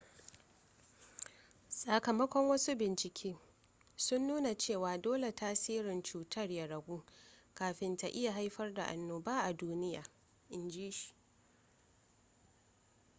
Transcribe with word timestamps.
sakamakon 1.79 2.47
wasu 2.51 2.73
bincike 2.75 3.31
sun 4.05 4.27
nuna 4.27 4.55
cewa 4.57 4.97
dole 4.97 5.31
tasirin 5.31 6.03
cutar 6.03 6.51
ya 6.51 6.67
ragu 6.67 7.03
kafin 7.53 7.97
ta 7.97 8.07
iya 8.07 8.31
haifar 8.33 8.73
da 8.73 8.85
annoba 8.87 9.41
a 9.43 9.53
duniya 9.53 10.03
in 10.49 10.69
ji 10.69 10.91
shi 10.91 11.13